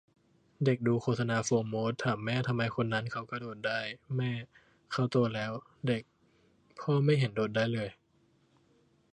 [0.65, 3.79] เด็กดูโฆษณาโฟร์โมสต์ ถามแม่ทำไมคนนั้นเค้ากระโดดได้
[4.15, 4.31] แม่
[4.91, 5.51] :'เค้าโตแล้ว'
[5.87, 6.01] เด็ก
[6.79, 7.89] :'พ่อไม่เห็นโดดได้เลย'